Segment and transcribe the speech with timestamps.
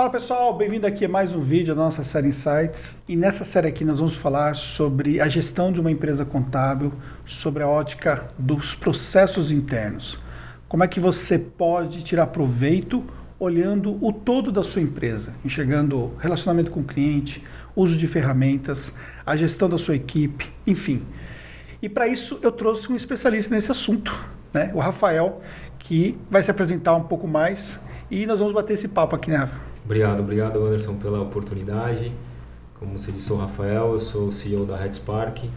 [0.00, 2.96] Fala pessoal, bem-vindo aqui a mais um vídeo da nossa série Insights.
[3.06, 6.90] E nessa série aqui nós vamos falar sobre a gestão de uma empresa contábil,
[7.26, 10.18] sobre a ótica dos processos internos.
[10.66, 13.04] Como é que você pode tirar proveito
[13.38, 17.44] olhando o todo da sua empresa, enxergando relacionamento com o cliente,
[17.76, 18.94] uso de ferramentas,
[19.26, 21.02] a gestão da sua equipe, enfim.
[21.82, 24.18] E para isso eu trouxe um especialista nesse assunto,
[24.50, 24.70] né?
[24.72, 25.42] o Rafael,
[25.78, 27.78] que vai se apresentar um pouco mais
[28.10, 29.46] e nós vamos bater esse papo aqui, né?
[29.90, 32.12] Obrigado, obrigado Anderson pela oportunidade.
[32.78, 35.50] Como você disse, sou o Rafael, eu sou o CEO da Headspark.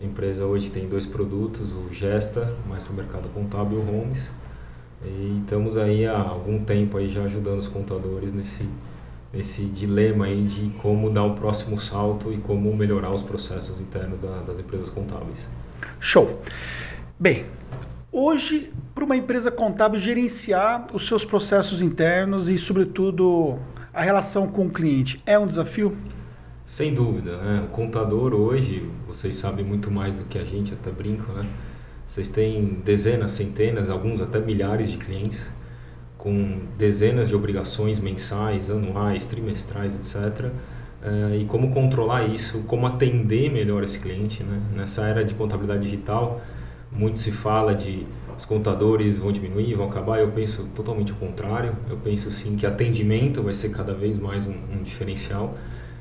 [0.00, 3.92] A empresa hoje tem dois produtos, o Gesta, mais para o mercado contábil, e o
[3.92, 4.30] Homes.
[5.04, 8.68] E estamos aí há algum tempo aí já ajudando os contadores nesse,
[9.32, 14.20] nesse dilema aí de como dar o próximo salto e como melhorar os processos internos
[14.20, 15.48] da, das empresas contábeis.
[15.98, 16.40] Show!
[17.18, 17.44] Bem,
[18.16, 23.58] hoje, para uma empresa contábil gerenciar os seus processos internos e, sobretudo,
[23.92, 25.94] a relação com o cliente, é um desafio?
[26.64, 27.64] Sem dúvida, né?
[27.66, 31.46] O contador hoje, vocês sabem muito mais do que a gente, até brinco, né?
[32.06, 35.46] Vocês têm dezenas, centenas, alguns até milhares de clientes
[36.16, 40.50] com dezenas de obrigações mensais, anuais, trimestrais, etc.
[41.02, 44.42] Eh, e como controlar isso, como atender melhor esse cliente.
[44.42, 44.60] Né?
[44.74, 46.40] Nessa era de contabilidade digital,
[46.90, 48.06] muito se fala de
[48.36, 50.20] os contadores vão diminuir, vão acabar.
[50.20, 51.74] Eu penso totalmente o contrário.
[51.88, 55.56] Eu penso sim que atendimento vai ser cada vez mais um, um diferencial.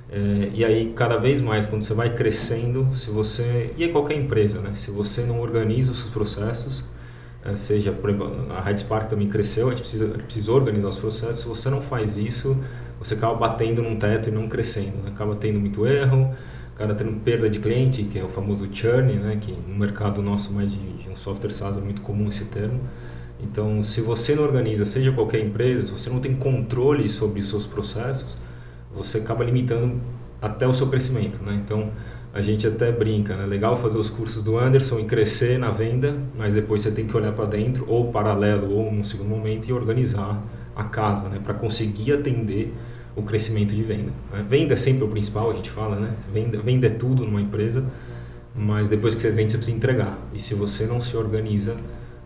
[0.09, 3.73] É, e aí, cada vez mais, quando você vai crescendo, se você.
[3.77, 4.71] E é qualquer empresa, né?
[4.75, 6.83] Se você não organiza os seus processos,
[7.43, 10.97] é, seja, por exemplo, a Red Spark também cresceu, a gente precisa, precisa organizar os
[10.97, 11.37] processos.
[11.37, 12.57] Se você não faz isso,
[12.99, 15.07] você acaba batendo num teto e não crescendo.
[15.07, 16.35] Acaba tendo muito erro,
[16.75, 19.37] acaba tendo perda de cliente, que é o famoso churn, né?
[19.39, 22.81] Que no mercado nosso, mais de, de um software SaaS, é muito comum esse termo.
[23.41, 27.49] Então, se você não organiza, seja qualquer empresa, se você não tem controle sobre os
[27.49, 28.37] seus processos,
[28.93, 30.01] você acaba limitando
[30.41, 31.59] até o seu crescimento, né?
[31.63, 31.91] Então,
[32.33, 33.45] a gente até brinca, né?
[33.45, 37.15] Legal fazer os cursos do Anderson e crescer na venda, mas depois você tem que
[37.15, 40.43] olhar para dentro, ou paralelo, ou num segundo momento, e organizar
[40.75, 41.39] a casa, né?
[41.41, 42.73] Para conseguir atender
[43.15, 44.11] o crescimento de venda.
[44.31, 44.45] Né?
[44.47, 46.13] Venda é sempre o principal, a gente fala, né?
[46.31, 47.85] Venda, venda é tudo numa empresa,
[48.53, 50.17] mas depois que você vende, você precisa entregar.
[50.33, 51.77] E se você não se organiza,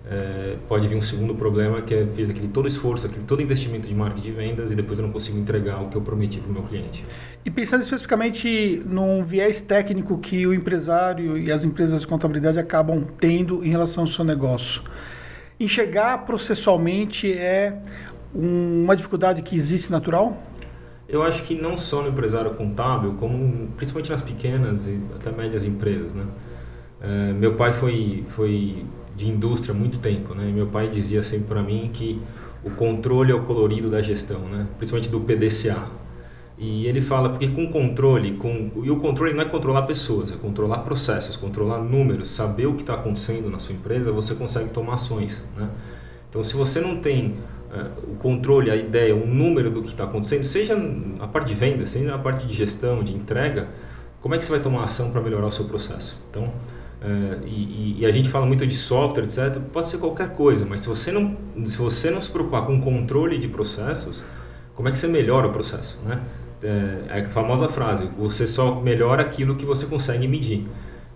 [0.09, 3.87] é, pode vir um segundo problema que é fiz aquele todo esforço, aquele todo investimento
[3.87, 6.49] de marketing de vendas e depois eu não consigo entregar o que eu prometi para
[6.49, 7.05] o meu cliente.
[7.45, 13.05] E pensando especificamente num viés técnico que o empresário e as empresas de contabilidade acabam
[13.19, 14.81] tendo em relação ao seu negócio,
[15.59, 17.77] enxergar processualmente é
[18.33, 20.48] uma dificuldade que existe natural?
[21.09, 25.65] Eu acho que não só no empresário contábil, como principalmente nas pequenas e até médias
[25.65, 26.23] empresas, né?
[27.01, 30.51] É, meu pai foi foi de indústria há muito tempo, né?
[30.53, 32.21] Meu pai dizia sempre para mim que
[32.63, 34.67] o controle é o colorido da gestão, né?
[34.77, 35.87] Principalmente do PDCA.
[36.59, 40.35] E ele fala porque com controle, com e o controle não é controlar pessoas, é
[40.35, 44.95] controlar processos, controlar números, saber o que está acontecendo na sua empresa, você consegue tomar
[44.95, 45.69] ações, né?
[46.29, 47.35] Então, se você não tem
[48.07, 50.77] o controle, a ideia, o número do que está acontecendo, seja
[51.19, 53.67] a parte de venda, seja a parte de gestão, de entrega,
[54.21, 56.17] como é que você vai tomar ação para melhorar o seu processo?
[56.29, 56.51] Então,
[56.99, 59.57] Uh, e, e, a gente fala muito de software, etc.
[59.71, 63.37] Pode ser qualquer coisa, mas se você não se você não se preocupar com controle
[63.37, 64.21] de processos,
[64.75, 66.19] como é que você melhora o processo, né?
[66.61, 70.67] É, é a famosa frase: você só melhora aquilo que você consegue medir.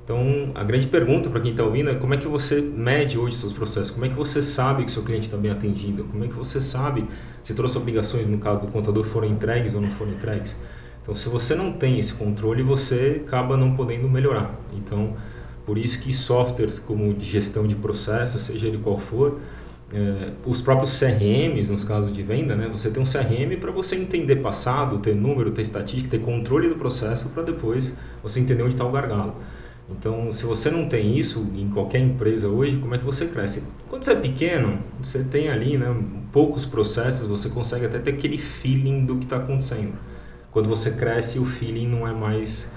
[0.04, 3.38] Então, a grande pergunta para quem está ouvindo é como é que você mede hoje
[3.38, 3.90] seus processos?
[3.90, 6.04] Como é que você sabe que seu cliente está bem atendido?
[6.04, 7.08] Como é que você sabe
[7.42, 10.58] se todas as obrigações, no caso do contador, foram entregues ou não foram entregues?
[11.02, 14.60] Então, se você não tem esse controle, você acaba não podendo melhorar.
[14.74, 15.16] Então,
[15.66, 19.40] por isso que softwares como de gestão de processos, seja ele qual for,
[19.94, 23.96] é, os próprios CRMs, nos casos de venda, né, você tem um CRM para você
[23.96, 28.74] entender passado, ter número, ter estatística, ter controle do processo para depois você entender onde
[28.74, 29.36] está o gargalo.
[29.90, 33.64] Então, se você não tem isso em qualquer empresa hoje, como é que você cresce?
[33.90, 35.94] Quando você é pequeno, você tem ali né,
[36.32, 39.94] poucos processos, você consegue até ter aquele feeling do que está acontecendo.
[40.52, 42.72] Quando você cresce, o feeling não é mais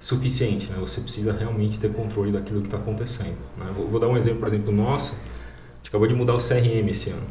[0.00, 0.76] suficiente, né?
[0.80, 3.36] Você precisa realmente ter controle daquilo que está acontecendo.
[3.56, 3.70] Né?
[3.76, 5.12] Vou, vou, dar um exemplo, por exemplo, nosso.
[5.12, 7.22] A gente acabou de mudar o CRM esse ano.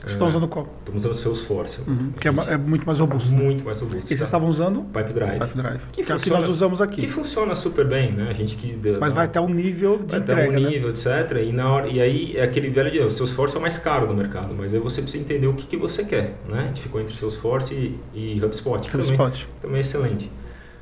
[0.00, 0.68] Vocês estão usando qual?
[0.80, 1.80] Estamos usando o Salesforce.
[1.86, 3.30] Uhum, que é, é, muito mais robusto.
[3.30, 4.04] Muito mais robusto.
[4.04, 4.24] E vocês tá?
[4.26, 4.82] estavam usando?
[4.82, 5.40] Pipe Drive.
[5.40, 5.82] Pipe Drive.
[5.90, 7.00] Que, que funciona, é o que nós usamos aqui.
[7.00, 8.28] Que funciona super bem, né?
[8.30, 8.78] A gente quis...
[9.00, 10.94] Mas vai até um nível de vai entrega, até um nível, né?
[10.94, 11.38] etc.
[11.42, 13.00] E, na hora, e aí é aquele velho de...
[13.00, 15.66] O Salesforce é o mais caro do mercado, mas aí você precisa entender o que,
[15.66, 16.60] que você quer, né?
[16.60, 18.78] A gente ficou entre Salesforce e, e HubSpot.
[18.94, 19.16] HubSpot.
[19.16, 20.30] Também, também é excelente.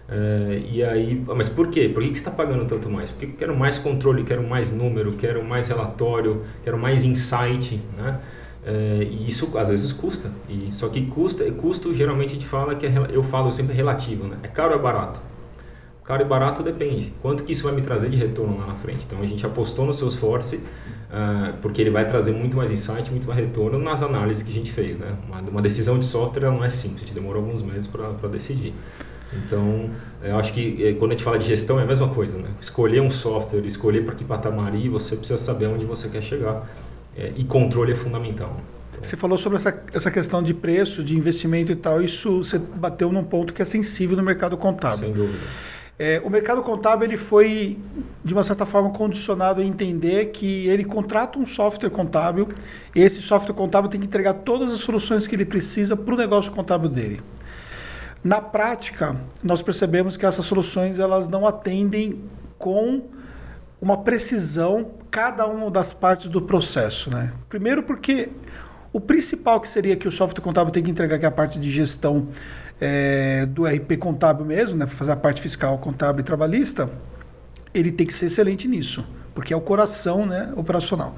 [0.07, 1.89] Uh, e aí, mas por quê?
[1.89, 3.11] Por que, que você está pagando tanto mais?
[3.11, 8.21] Porque eu quero mais controle, quero mais número, quero mais relatório, quero mais insight, né?
[8.67, 10.31] É, e isso às vezes custa.
[10.49, 14.27] E, só que custa, custo geralmente a gente fala que é, eu falo sempre relativo,
[14.27, 14.39] né?
[14.43, 15.21] É caro ou é barato?
[16.05, 17.13] Caro e barato depende.
[17.23, 19.05] Quanto que isso vai me trazer de retorno lá na frente?
[19.07, 23.27] Então a gente apostou no Salesforce uh, porque ele vai trazer muito mais insight, muito
[23.27, 25.17] mais retorno nas análises que a gente fez, né?
[25.27, 28.75] Uma, uma decisão de software não é simples, a gente demorou alguns meses para decidir.
[29.33, 29.91] Então,
[30.23, 32.51] eu acho que eh, quando a gente fala de gestão é a mesma coisa, né?
[32.61, 36.69] Escolher um software, escolher para que patamar ir, você precisa saber onde você quer chegar.
[37.17, 38.57] É, e controle é fundamental.
[38.91, 42.03] Então, você falou sobre essa, essa questão de preço, de investimento e tal.
[42.03, 44.99] Isso você bateu num ponto que é sensível no mercado contábil.
[44.99, 45.39] Sem dúvida.
[45.97, 47.79] É, o mercado contábil ele foi,
[48.25, 52.49] de uma certa forma, condicionado a entender que ele contrata um software contábil
[52.97, 56.17] e esse software contábil tem que entregar todas as soluções que ele precisa para o
[56.17, 57.21] negócio contábil dele.
[58.25, 62.23] Na prática, nós percebemos que essas soluções elas não atendem
[62.59, 63.03] com
[63.85, 67.11] uma precisão cada uma das partes do processo.
[67.11, 67.31] Né?
[67.51, 68.31] Primeiro porque
[68.91, 71.59] o principal que seria que o software contábil tem que entregar, que é a parte
[71.59, 72.29] de gestão
[72.81, 76.89] é, do RP contábil mesmo, né, fazer a parte fiscal, contábil e trabalhista,
[77.75, 81.15] ele tem que ser excelente nisso, porque é o coração né, operacional.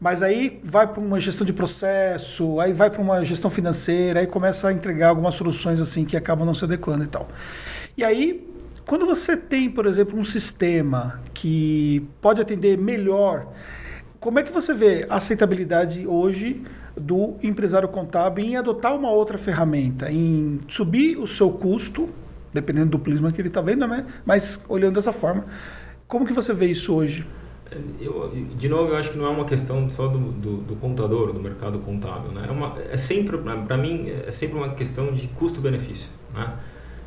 [0.00, 4.26] Mas aí vai para uma gestão de processo, aí vai para uma gestão financeira, aí
[4.26, 7.28] começa a entregar algumas soluções assim que acabam não se adequando e tal.
[7.96, 8.51] E aí,
[8.92, 13.50] quando você tem, por exemplo, um sistema que pode atender melhor,
[14.20, 16.62] como é que você vê a aceitabilidade hoje
[16.94, 22.10] do empresário contábil em adotar uma outra ferramenta, em subir o seu custo,
[22.52, 24.04] dependendo do prisma que ele está vendo, né?
[24.26, 25.46] mas olhando dessa forma.
[26.06, 27.26] Como que você vê isso hoje?
[27.98, 31.32] Eu, de novo, eu acho que não é uma questão só do, do, do contador,
[31.32, 32.30] do mercado contábil.
[32.32, 32.44] Né?
[32.46, 36.10] É, uma, é sempre, para mim, é sempre uma questão de custo-benefício.
[36.34, 36.52] Né?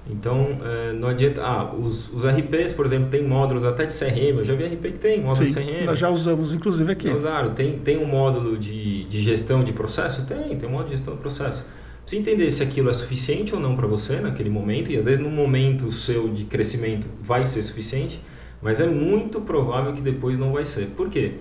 [0.07, 1.41] Então, é, não adianta.
[1.41, 4.37] Ah, os, os RPs, por exemplo, tem módulos até de CRM.
[4.37, 5.85] Eu já vi RP que tem módulo Sim, de CRM.
[5.85, 7.09] Nós já usamos, inclusive, aqui.
[7.09, 7.53] Usaram.
[7.53, 10.25] Tem, tem um módulo de, de gestão de processo?
[10.25, 11.65] Tem, tem um módulo de gestão de processo.
[12.01, 14.91] Precisa entender se aquilo é suficiente ou não para você naquele momento.
[14.91, 18.21] E às vezes, no momento seu de crescimento, vai ser suficiente.
[18.61, 20.85] Mas é muito provável que depois não vai ser.
[20.87, 21.33] Por quê?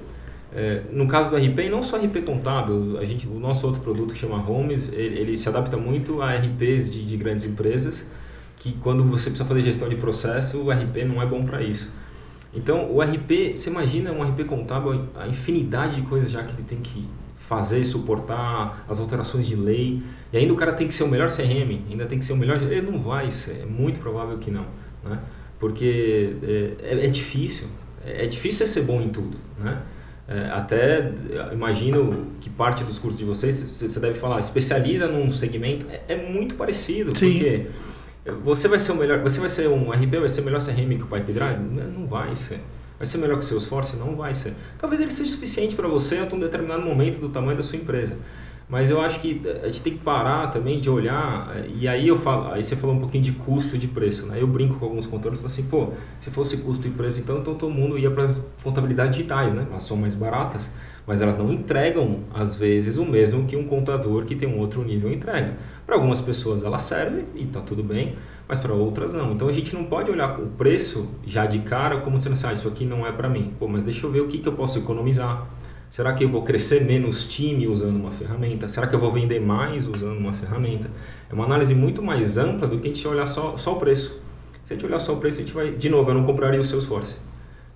[0.54, 4.14] É, no caso do RP, não só RP contábil, a gente, o nosso outro produto
[4.14, 8.06] que chama Homes, ele, ele se adapta muito a RPs de, de grandes empresas,
[8.64, 11.90] que quando você precisa fazer gestão de processo, o RP não é bom para isso.
[12.54, 16.62] Então, o RP, você imagina um RP contábil, a infinidade de coisas já que ele
[16.62, 17.06] tem que
[17.36, 20.02] fazer, suportar as alterações de lei,
[20.32, 22.36] e ainda o cara tem que ser o melhor CRM, ainda tem que ser o
[22.36, 22.56] melhor...
[22.62, 24.64] Ele não vai ser, é muito provável que não,
[25.04, 25.18] né?
[25.58, 27.66] porque é, é, é difícil,
[28.02, 29.82] é, é difícil ser bom em tudo, né?
[30.26, 31.12] É, até
[31.52, 36.16] imagino que parte dos cursos de vocês você deve falar especializa num segmento é, é
[36.16, 37.30] muito parecido Sim.
[37.30, 37.66] porque
[38.42, 41.02] você vai ser o melhor você vai ser um RP vai ser melhor CRM que
[41.02, 42.60] o Pipe Drive não vai ser
[42.98, 46.16] vai ser melhor que o Salesforce não vai ser talvez ele seja suficiente para você
[46.18, 48.16] até um determinado momento do tamanho da sua empresa
[48.68, 52.08] mas eu acho que a gente tem que parar também de olhar, eh, e aí
[52.08, 54.40] eu falo, aí você falou um pouquinho de custo e de preço, né?
[54.40, 55.88] Eu brinco com alguns contadores e assim, pô,
[56.18, 59.66] se fosse custo e preço, então, então todo mundo ia para as contabilidades digitais, né?
[59.70, 60.70] Elas são mais baratas,
[61.06, 64.82] mas elas não entregam, às vezes, o mesmo que um contador que tem um outro
[64.82, 65.52] nível entrega.
[65.94, 68.16] Para algumas pessoas ela serve e está tudo bem,
[68.48, 69.30] mas para outras não.
[69.30, 72.52] Então a gente não pode olhar o preço já de cara como dizendo assim, ah,
[72.52, 73.54] isso aqui não é para mim.
[73.60, 75.46] Pô, mas deixa eu ver o que, que eu posso economizar
[75.88, 78.68] Será que eu vou crescer menos time usando uma ferramenta?
[78.68, 80.90] Será que eu vou vender mais usando uma ferramenta?
[81.30, 84.20] É uma análise muito mais ampla do que a gente olhar só, só o preço.
[84.64, 85.70] Se a gente olhar só o preço, a gente vai.
[85.70, 87.14] De novo, eu não compraria o Salesforce.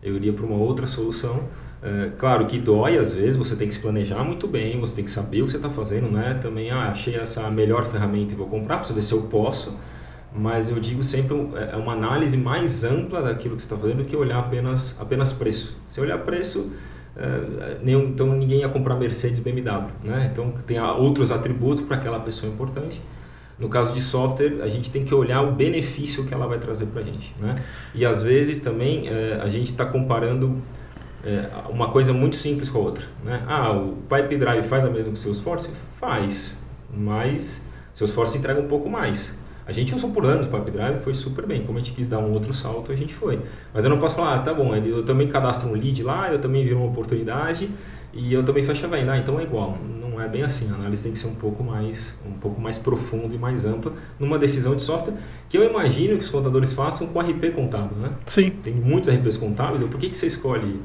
[0.02, 1.44] Eu iria para uma outra solução.
[1.82, 5.04] É, claro que dói às vezes, você tem que se planejar muito bem, você tem
[5.04, 6.38] que saber o que você está fazendo, né?
[6.42, 9.78] Também, ah, achei essa melhor ferramenta e vou comprar para saber se eu posso.
[10.34, 13.98] Mas eu digo sempre, é, é uma análise mais ampla daquilo que você está fazendo
[13.98, 15.76] do que olhar apenas, apenas preço.
[15.88, 16.70] Se olhar preço,
[17.18, 20.30] Uh, nenhum, então ninguém ia comprar Mercedes BMW, né?
[20.32, 23.02] Então tem outros atributos para aquela pessoa importante.
[23.58, 26.86] No caso de software, a gente tem que olhar o benefício que ela vai trazer
[26.86, 27.56] para a gente, né?
[27.92, 30.62] E às vezes também uh, a gente está comparando
[31.24, 33.44] uh, uma coisa muito simples com a outra, né?
[33.46, 35.70] Ah, o Pipe Drive faz a mesma que o Salesforce?
[35.98, 36.58] Faz,
[36.92, 37.62] mas
[37.94, 39.36] o Salesforce entrega um pouco mais.
[39.68, 41.62] A gente usou por anos o Pipe Drive, foi super bem.
[41.62, 43.38] Como a gente quis dar um outro salto, a gente foi.
[43.74, 46.38] Mas eu não posso falar, ah, tá bom, eu também cadastro um lead lá, eu
[46.38, 47.68] também viro uma oportunidade
[48.14, 49.12] e eu também fecho a venda.
[49.12, 49.76] Ah, então é igual.
[50.00, 50.70] Não é bem assim.
[50.70, 53.92] A análise tem que ser um pouco mais, um pouco mais profunda e mais ampla
[54.18, 55.14] numa decisão de software
[55.48, 58.12] que eu imagino que os contadores façam com RP contábil, né?
[58.26, 58.50] Sim.
[58.62, 59.82] Tem muitos RPs contábeis.
[59.82, 60.80] Por que, que você escolhe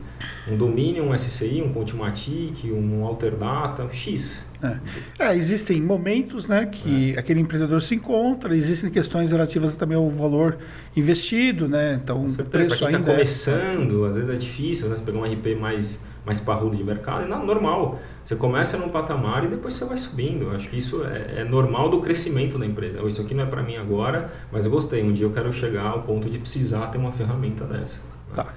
[0.48, 4.46] um domínio, um SCI, um Contimatic, um Alterdata, um X?
[4.64, 4.78] É.
[5.20, 5.36] é.
[5.36, 7.20] existem momentos né, que é.
[7.20, 10.58] aquele empreendedor se encontra, existem questões relativas também ao valor
[10.96, 12.00] investido, né?
[12.02, 14.10] Então, o preço tá ainda está começando, é...
[14.10, 14.96] às vezes é difícil, né?
[14.96, 18.00] Você pegar um RP mais mais parrudo de mercado, não, normal.
[18.24, 20.46] Você começa num patamar e depois você vai subindo.
[20.46, 23.02] Eu acho que isso é, é normal do crescimento da empresa.
[23.06, 25.04] Isso aqui não é para mim agora, mas eu gostei.
[25.04, 28.00] Um dia eu quero chegar ao ponto de precisar ter uma ferramenta dessa.
[28.34, 28.48] Tá.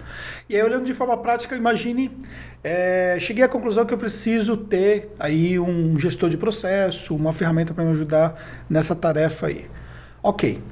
[0.49, 2.11] E aí, olhando de forma prática, imagine,
[2.65, 7.75] é, cheguei à conclusão que eu preciso ter aí um gestor de processo, uma ferramenta
[7.75, 9.69] para me ajudar nessa tarefa aí.
[10.23, 10.63] Ok.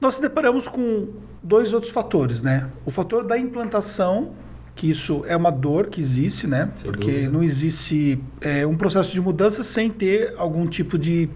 [0.00, 1.08] Nós se deparamos com
[1.42, 2.68] dois outros fatores, né?
[2.84, 4.34] O fator da implantação,
[4.76, 6.70] que isso é uma dor que existe, né?
[6.76, 7.30] Sem Porque dúvida.
[7.30, 11.30] não existe é, um processo de mudança sem ter algum tipo de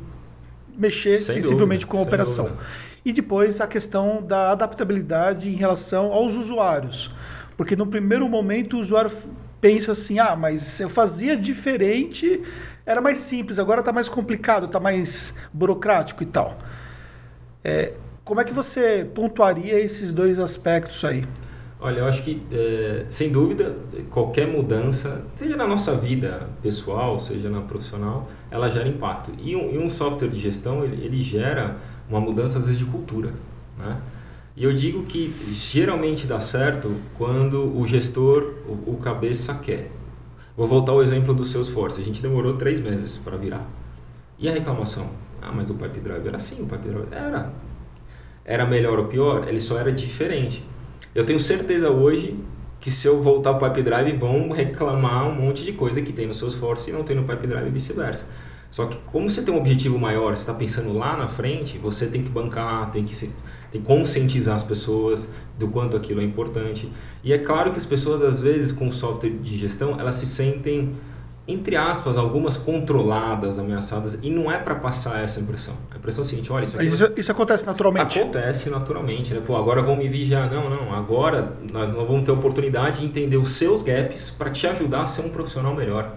[0.76, 2.44] mexer sem sensivelmente dúvida, com a operação.
[2.44, 2.62] Dúvida.
[3.02, 7.10] E depois a questão da adaptabilidade em relação aos usuários.
[7.56, 9.10] Porque no primeiro momento o usuário
[9.58, 12.42] pensa assim: ah, mas eu fazia diferente,
[12.84, 16.58] era mais simples, agora está mais complicado, está mais burocrático e tal.
[17.64, 21.24] É, como é que você pontuaria esses dois aspectos aí?
[21.82, 23.74] Olha, eu acho que, é, sem dúvida,
[24.10, 29.32] qualquer mudança, seja na nossa vida pessoal, seja na profissional, ela gera impacto.
[29.38, 32.84] E um, e um software de gestão, ele, ele gera uma mudança às vezes de
[32.84, 33.32] cultura,
[33.78, 33.98] né?
[34.54, 39.90] E eu digo que geralmente dá certo quando o gestor, o, o cabeça quer.
[40.54, 41.98] Vou voltar ao exemplo do Salesforce.
[41.98, 43.66] A gente demorou três meses para virar.
[44.38, 45.08] E a reclamação?
[45.40, 47.50] Ah, mas o Pipe Drive era assim, o Pipe Drive era.
[48.44, 49.48] Era melhor ou pior?
[49.48, 50.62] Ele só era diferente.
[51.12, 52.36] Eu tenho certeza hoje
[52.78, 56.12] que se eu voltar para o Pipe Drive vão reclamar um monte de coisa que
[56.12, 58.26] tem no Salesforce e não tem no Pipe Drive e vice-versa.
[58.70, 62.06] Só que como você tem um objetivo maior, você está pensando lá na frente, você
[62.06, 63.32] tem que bancar, tem que, se,
[63.72, 65.26] tem que conscientizar as pessoas
[65.58, 66.88] do quanto aquilo é importante.
[67.24, 70.94] E é claro que as pessoas, às vezes, com software de gestão, elas se sentem,
[71.52, 75.74] entre aspas, algumas controladas, ameaçadas, e não é para passar essa impressão.
[75.90, 76.86] A impressão é a seguinte, olha, isso aqui...
[76.86, 78.18] Isso, isso acontece naturalmente?
[78.18, 79.40] Acontece naturalmente, né?
[79.44, 80.50] Pô, agora vão me vigiar.
[80.50, 85.02] Não, não, agora nós vamos ter oportunidade de entender os seus gaps para te ajudar
[85.02, 86.14] a ser um profissional melhor.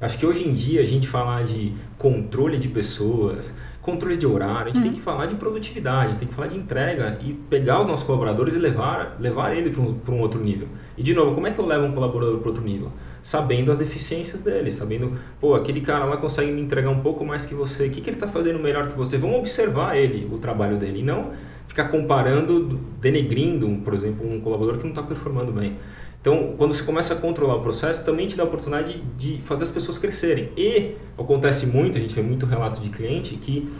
[0.00, 4.64] Acho que hoje em dia a gente falar de controle de pessoas, controle de horário,
[4.64, 4.96] a gente tem uhum.
[4.96, 8.58] que falar de produtividade, tem que falar de entrega e pegar os nossos colaboradores e
[8.58, 10.68] levar, levar ele para um, um outro nível.
[10.96, 12.92] E de novo, como é que eu levo um colaborador para outro nível?
[13.24, 17.46] Sabendo as deficiências dele, sabendo, pô, aquele cara lá consegue me entregar um pouco mais
[17.46, 19.16] que você, o que, que ele está fazendo melhor que você?
[19.16, 21.32] Vamos observar ele, o trabalho dele, e não
[21.66, 25.78] ficar comparando, denegrindo, por exemplo, um colaborador que não está performando bem.
[26.20, 29.64] Então, quando você começa a controlar o processo, também te dá a oportunidade de, fazer
[29.64, 30.50] as pessoas crescerem.
[30.54, 33.70] E acontece muito, a gente vê muito relato de cliente que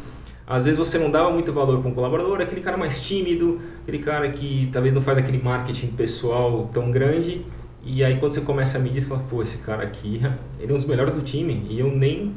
[0.46, 3.98] às vezes você não dava muito valor para um colaborador, aquele cara mais tímido, aquele
[3.98, 7.44] cara que talvez não faz aquele marketing pessoal tão grande.
[7.84, 10.20] E aí quando você começa a medir, você fala, pô, esse cara aqui,
[10.58, 11.66] ele é um dos melhores do time.
[11.68, 12.34] E eu nem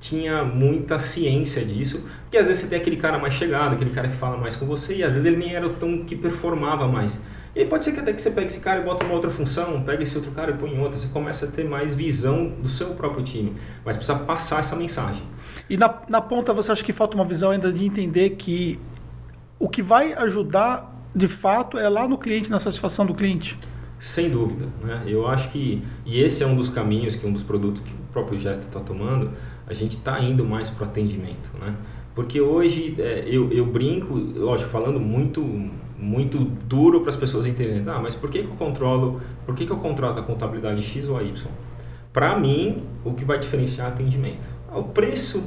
[0.00, 4.08] tinha muita ciência disso, porque às vezes você tem aquele cara mais chegado, aquele cara
[4.08, 7.20] que fala mais com você, e às vezes ele nem era tão que performava mais.
[7.54, 9.30] E aí pode ser que até que você pegue esse cara e bota uma outra
[9.30, 12.68] função, pega esse outro cara e põe outra, você começa a ter mais visão do
[12.68, 15.22] seu próprio time, mas precisa passar essa mensagem.
[15.68, 18.78] E na, na ponta você acha que falta uma visão ainda de entender que
[19.58, 23.58] o que vai ajudar de fato é lá no cliente, na satisfação do cliente?
[23.98, 24.66] Sem dúvida.
[24.82, 25.04] Né?
[25.06, 28.12] Eu acho que, e esse é um dos caminhos, que um dos produtos que o
[28.12, 29.30] próprio Gesto está tomando,
[29.66, 31.50] a gente está indo mais para o atendimento.
[31.60, 31.74] Né?
[32.14, 35.42] Porque hoje é, eu, eu brinco, lógico, falando muito
[35.98, 37.82] muito duro para as pessoas entenderem.
[37.86, 41.08] Ah, mas por que, que eu controlo, por que, que eu contrato a contabilidade X
[41.08, 41.50] ou a Y?
[42.12, 44.46] Para mim, o que vai diferenciar é atendimento.
[44.74, 45.42] O preço,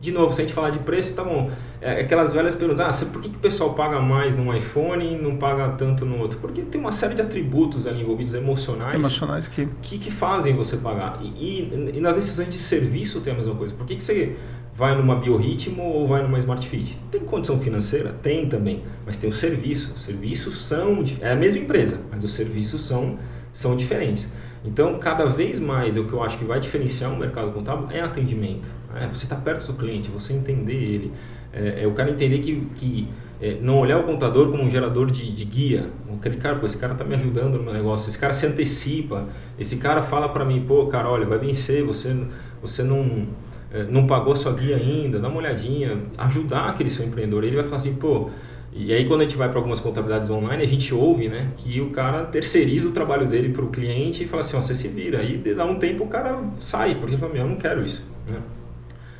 [0.00, 1.50] de novo, se a gente falar de preço, tá bom.
[1.84, 5.18] É aquelas velhas perguntas, ah, por que, que o pessoal paga mais num iPhone e
[5.18, 6.38] não paga tanto no outro?
[6.38, 9.68] Porque tem uma série de atributos ali envolvidos emocionais, emocionais que...
[9.82, 11.20] que, que fazem você pagar.
[11.22, 13.74] E, e, e, nas decisões de serviço tem a mesma coisa.
[13.74, 14.34] Por que, que você
[14.74, 16.98] vai numa biorritmo ou vai numa smart fit?
[17.10, 18.14] Tem condição financeira?
[18.22, 19.92] Tem também, mas tem o serviço.
[19.94, 23.18] Os serviços são é a mesma empresa, mas os serviços são
[23.52, 24.26] são diferentes.
[24.64, 28.00] Então, cada vez mais, o que eu acho que vai diferenciar o mercado contábil é
[28.00, 28.68] atendimento.
[28.94, 31.12] É, você está perto do cliente, você entender ele.
[31.54, 33.08] É, é o cara entender que, que
[33.40, 35.86] é, não olhar o contador como um gerador de, de guia.
[36.18, 38.08] Aquele cara, pô, esse cara está me ajudando no meu negócio.
[38.08, 39.28] Esse cara se antecipa.
[39.58, 42.16] Esse cara fala para mim, pô, cara, olha, vai vencer, você,
[42.60, 43.28] você não
[43.74, 47.42] é, não pagou sua guia ainda, dá uma olhadinha, ajudar aquele seu empreendedor.
[47.42, 48.30] Ele vai falar assim, pô.
[48.72, 51.80] E aí quando a gente vai para algumas contabilidades online, a gente ouve, né, que
[51.80, 55.18] o cara terceiriza o trabalho dele para o cliente e fala assim, você se vira.
[55.20, 58.04] Aí dá um tempo o cara sai, porque ele fala, eu não quero isso.
[58.28, 58.38] Né?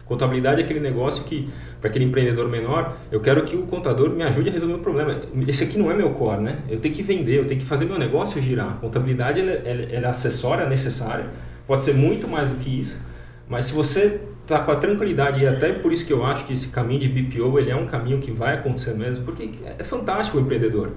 [0.04, 1.48] Contabilidade é aquele negócio que,
[1.84, 5.20] para aquele empreendedor menor, eu quero que o contador me ajude a resolver o problema.
[5.46, 6.60] Esse aqui não é meu core, né?
[6.66, 8.78] Eu tenho que vender, eu tenho que fazer meu negócio girar.
[8.80, 11.26] Contabilidade ela, ela, ela é acessória, necessária,
[11.66, 12.98] pode ser muito mais do que isso.
[13.46, 16.54] Mas se você tá com a tranquilidade e até por isso que eu acho que
[16.54, 20.38] esse caminho de BPO ele é um caminho que vai acontecer mesmo, porque é fantástico
[20.38, 20.90] o empreendedor.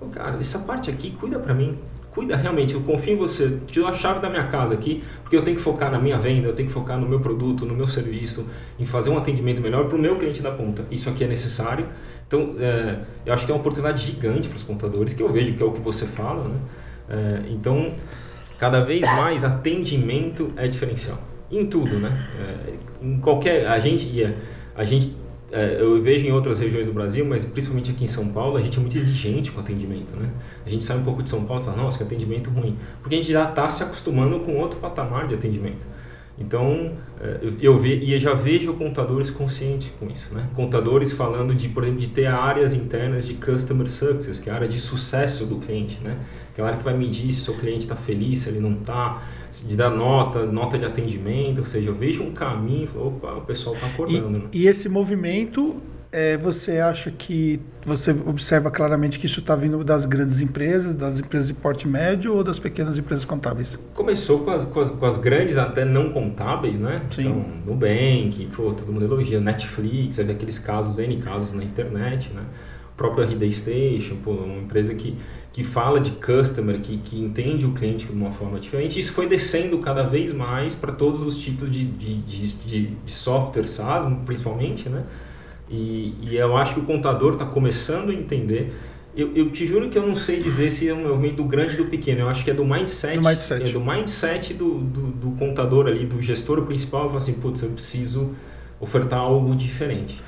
[0.00, 1.76] Pô, cara, essa parte aqui cuida para mim.
[2.14, 5.36] Cuida realmente, eu confio em você, te dou a chave da minha casa aqui, porque
[5.36, 7.74] eu tenho que focar na minha venda, eu tenho que focar no meu produto, no
[7.74, 8.46] meu serviço,
[8.78, 10.84] em fazer um atendimento melhor para o meu cliente da ponta.
[10.90, 11.86] Isso aqui é necessário.
[12.26, 15.54] Então, é, eu acho que tem uma oportunidade gigante para os contadores, que eu vejo
[15.54, 16.56] que é o que você fala, né?
[17.08, 17.94] É, então,
[18.58, 21.18] cada vez mais atendimento é diferencial.
[21.50, 22.28] Em tudo, né?
[22.38, 23.66] É, em qualquer...
[23.66, 24.34] A gente...
[24.74, 25.14] A gente
[25.52, 28.60] é, eu vejo em outras regiões do Brasil, mas principalmente aqui em São Paulo, a
[28.60, 30.30] gente é muito exigente com atendimento, né?
[30.64, 32.78] A gente sai um pouco de São Paulo e fala, nossa, que atendimento ruim.
[33.02, 35.84] Porque a gente já está se acostumando com outro patamar de atendimento.
[36.38, 40.48] Então, é, eu ve, e eu já vejo contadores conscientes com isso, né?
[40.54, 44.56] Contadores falando de, por exemplo, de ter áreas internas de customer success, que é a
[44.56, 46.16] área de sucesso do cliente, né?
[46.50, 49.22] Aquela área que vai medir se o seu cliente está feliz, se ele não está,
[49.60, 53.74] de dar nota, nota de atendimento, ou seja, eu vejo um caminho, opa, o pessoal
[53.74, 54.38] está acordando.
[54.38, 54.48] E, né?
[54.52, 55.76] e esse movimento
[56.12, 61.18] é, você acha que você observa claramente que isso está vindo das grandes empresas, das
[61.18, 63.78] empresas de porte médio ou das pequenas empresas contábeis?
[63.94, 67.00] Começou com as, com as, com as grandes, até não contábeis, né?
[67.08, 67.22] Sim.
[67.22, 72.30] Então, Nubank, pô, todo mundo elogia, Netflix, você vê aqueles casos, N casos na internet,
[72.34, 72.42] né?
[72.92, 75.16] O próprio RD Station, pô, uma empresa que,
[75.52, 78.98] que fala de customer, que, que entende o cliente de uma forma diferente.
[78.98, 83.66] Isso foi descendo cada vez mais para todos os tipos de, de, de, de, software
[83.66, 85.04] SaaS, principalmente, né?
[85.68, 88.72] E, e eu acho que o contador está começando a entender.
[89.14, 91.76] Eu, eu, te juro que eu não sei dizer se é um movimento do grande
[91.78, 92.20] ou do pequeno.
[92.20, 93.18] Eu acho que é do mindset.
[93.18, 93.70] Do mindset.
[93.70, 97.08] É do mindset do, do, do contador ali, do gestor principal.
[97.08, 98.30] Fala assim, putz, eu preciso
[98.80, 100.18] ofertar algo diferente.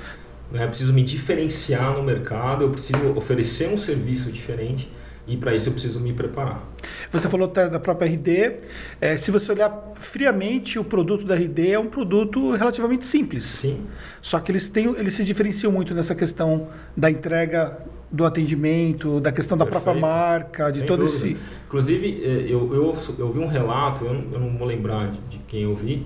[0.51, 0.63] Né?
[0.63, 4.87] Eu preciso me diferenciar no mercado, eu preciso oferecer um serviço diferente
[5.27, 6.63] e para isso eu preciso me preparar.
[7.11, 8.57] Você falou até da própria RD.
[9.01, 13.43] É, se você olhar friamente, o produto da RD é um produto relativamente simples.
[13.43, 13.81] Sim.
[14.21, 17.77] Só que eles, têm, eles se diferenciam muito nessa questão da entrega
[18.11, 19.83] do atendimento, da questão da Perfeito.
[19.83, 21.27] própria marca, de Sem todo dúvida.
[21.27, 21.37] esse.
[21.67, 25.19] Inclusive, eh, eu, eu, eu vi um relato, eu não, eu não vou lembrar de,
[25.29, 26.05] de quem eu vi,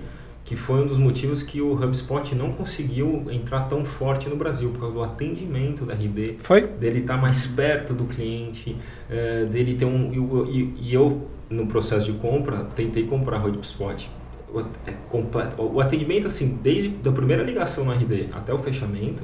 [0.50, 4.68] que foi um dos motivos que o HubSpot não conseguiu entrar tão forte no Brasil,
[4.70, 6.62] por causa do atendimento da RD, Foi?
[6.66, 8.76] dele estar mais perto do cliente,
[9.08, 10.10] eh, dele ter um...
[10.48, 14.10] E, e eu, no processo de compra, tentei comprar o HubSpot.
[14.52, 19.22] O, é completo, o atendimento, assim, desde a primeira ligação no RD até o fechamento,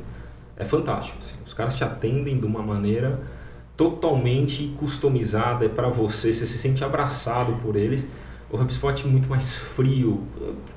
[0.57, 1.19] é fantástico.
[1.19, 1.35] Assim.
[1.45, 3.21] Os caras te atendem de uma maneira
[3.77, 8.07] totalmente customizada, é para você, você se sente abraçado por eles.
[8.51, 10.23] O HubSpot é muito mais frio,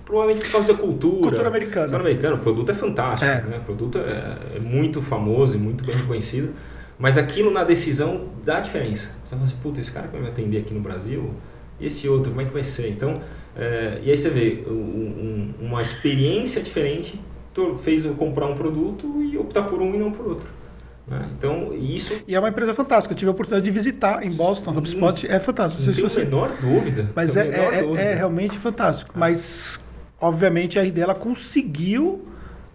[0.03, 1.21] provavelmente por causa da cultura.
[1.29, 1.81] Cultura americana.
[1.85, 3.41] Cultura americana, o produto é fantástico, É.
[3.43, 3.57] né?
[3.57, 6.53] o produto é, é muito famoso e muito bem reconhecido,
[6.97, 9.11] mas aquilo na decisão dá diferença.
[9.23, 11.29] Você fala assim, puta, esse cara que vai me atender aqui no Brasil,
[11.79, 12.89] e esse outro, como é que vai ser?
[12.89, 13.21] Então,
[13.55, 17.19] é, e aí você vê um- um- uma experiência diferente
[17.83, 20.47] fez eu comprar um produto e optar por um e não por outro.
[21.09, 21.27] Né?
[21.37, 23.13] Então, isso E é uma empresa fantástica.
[23.13, 24.71] Eu tive a oportunidade de visitar em Boston.
[24.71, 25.81] O HubSpot é fantástico.
[25.83, 26.23] Não tem se a você...
[26.25, 27.09] menor dúvida.
[27.15, 28.01] Mas tem é, a menor é- dúvida.
[28.01, 29.11] é realmente fantástico.
[29.17, 29.79] Mas,
[30.21, 32.25] obviamente, a RD ela conseguiu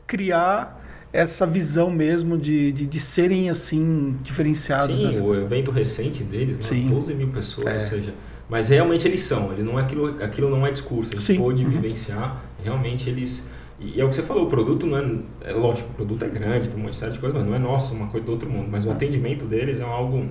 [0.06, 4.96] criar essa visão mesmo de, de, de serem assim diferenciados.
[4.96, 5.32] Sim, o questão.
[5.32, 6.88] evento recente deles, né, Sim.
[6.88, 7.74] 12 mil pessoas, É.
[7.74, 8.14] ou seja,
[8.48, 11.36] mas realmente eles são, ele não é aquilo, aquilo não é discurso, a gente Sim.
[11.38, 11.70] pôde Uhum.
[11.70, 13.42] vivenciar, realmente eles,
[13.80, 16.28] e é o que você falou, o produto não é, é lógico, o produto é
[16.28, 18.68] grande, tem um monte de coisas, mas não é nosso, uma coisa do outro mundo,
[18.70, 20.28] mas o atendimento deles é algo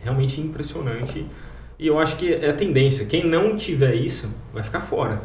[0.00, 1.26] realmente impressionante
[1.78, 5.22] e eu acho que é a tendência, quem não tiver isso vai ficar fora,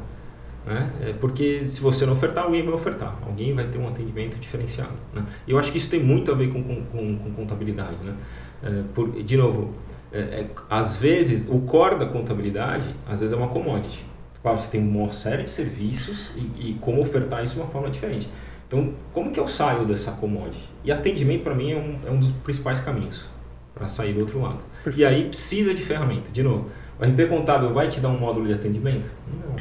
[0.66, 0.92] né?
[1.02, 4.94] É porque se você não ofertar, alguém vai ofertar, alguém vai ter um atendimento diferenciado.
[5.14, 5.26] Né?
[5.48, 7.98] E eu acho que isso tem muito a ver com, com, com, com contabilidade.
[8.02, 8.16] Né?
[8.64, 9.74] É, por, de novo,
[10.12, 14.06] é, é, às vezes o core da contabilidade, às vezes é uma commodity.
[14.44, 17.90] Claro, você tem uma série de serviços e, e como ofertar isso de uma forma
[17.90, 18.30] diferente.
[18.68, 20.70] Então, como que eu saio dessa commodity?
[20.84, 23.26] E atendimento para mim é um, é um dos principais caminhos
[23.74, 24.60] para sair do outro lado.
[24.84, 25.00] Perfeito.
[25.00, 26.30] E aí precisa de ferramenta.
[26.30, 29.08] De novo, o RP Contábil vai te dar um módulo de atendimento?
[29.28, 29.56] Não.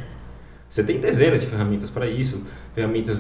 [0.68, 3.18] Você tem dezenas de ferramentas para isso, ferramentas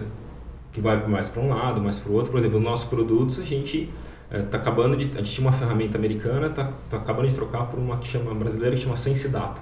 [0.72, 2.32] que vai mais para um lado, mais para o outro.
[2.32, 3.88] Por exemplo, os nossos produtos, a gente
[4.32, 5.04] está acabando de...
[5.16, 8.34] A gente tinha uma ferramenta americana, está tá acabando de trocar por uma que chama
[8.34, 9.60] brasileira, que chama Sense Data,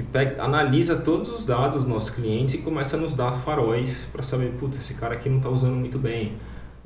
[0.00, 4.08] que pega, analisa todos os dados dos nossos clientes e começa a nos dar faróis
[4.10, 6.32] para saber, putz, esse cara aqui não está usando muito bem.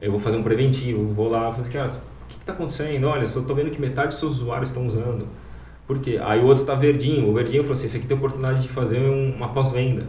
[0.00, 3.05] Eu vou fazer um preventivo, vou lá, fazer, cara, o que está acontecendo?
[3.05, 5.29] Olha, só estou vendo que metade dos seus usuários estão usando.
[5.87, 6.18] Por quê?
[6.24, 7.29] Aí o outro está verdinho.
[7.31, 10.07] O verdinho falou assim, esse aqui tem oportunidade de fazer um- uma pós-venda.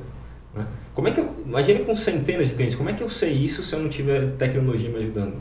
[0.55, 0.65] Né?
[0.95, 3.61] Como é que eu, imagina com centenas de clientes, como é que eu sei isso
[3.61, 5.35] se eu não tiver tecnologia me ajudando?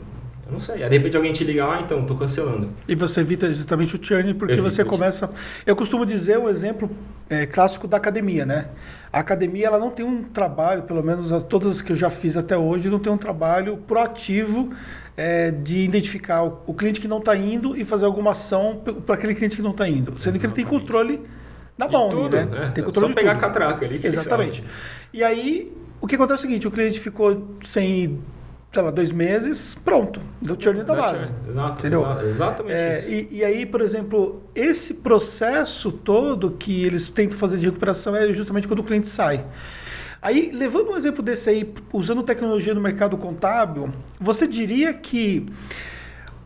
[0.47, 0.83] Eu não sei.
[0.83, 2.69] Aí, de repente alguém te liga lá, ah, então, estou cancelando.
[2.87, 5.29] E você evita justamente o churn, porque Evita você começa.
[5.65, 6.89] Eu costumo dizer um exemplo
[7.29, 8.67] é, clássico da academia, né?
[9.11, 12.37] A academia ela não tem um trabalho, pelo menos todas as que eu já fiz
[12.37, 14.71] até hoje, não tem um trabalho proativo
[15.17, 19.15] é, de identificar o, o, cliente que não está indo e fazer alguma ação para
[19.15, 20.15] aquele cliente que não está indo.
[20.17, 20.39] Sendo Exatamente.
[20.39, 21.21] que ele tem controle
[21.77, 22.45] na mão, né?
[22.45, 22.71] né?
[22.73, 23.45] Tem controle Só pegar tudo.
[23.45, 23.99] a catraca ali.
[24.03, 24.63] Exatamente.
[25.11, 28.19] E aí, o que acontece é o seguinte, o cliente ficou sem
[28.75, 31.29] sei lá, dois meses, pronto, deu churn da base.
[31.47, 32.01] Exato, entendeu?
[32.01, 33.09] Exa exatamente é, isso.
[33.09, 38.33] E, e, aí, por exemplo, esse processo todo que eles tentam fazer de recuperação é
[38.33, 39.45] justamente quando o cliente sai.
[40.21, 45.45] Aí, levando um exemplo desse aí, usando tecnologia no mercado contábil, você diria que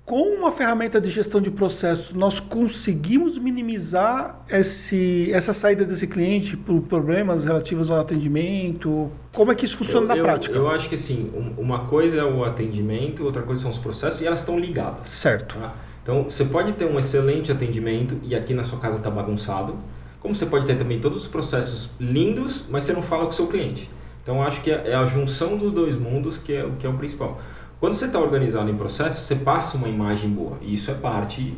[0.09, 6.57] com uma ferramenta de gestão de processo, nós conseguimos minimizar esse, essa saída desse cliente
[6.57, 9.11] por problemas relativos ao atendimento?
[9.31, 10.55] Como é que isso funciona eu, na eu, prática?
[10.55, 14.25] Eu acho que assim, uma coisa é o atendimento, outra coisa são os processos e
[14.25, 15.09] elas estão ligadas.
[15.09, 15.59] Certo.
[15.59, 15.75] Tá?
[16.01, 19.77] Então, você pode ter um excelente atendimento e aqui na sua casa está bagunçado,
[20.19, 23.33] como você pode ter também todos os processos lindos, mas você não fala com o
[23.33, 23.87] seu cliente.
[24.23, 26.89] Então, eu acho que é, é a junção dos dois mundos que é, que é
[26.89, 27.39] o principal.
[27.79, 30.57] Quando você está organizado em processo, você passa uma imagem boa.
[30.61, 31.55] E isso é parte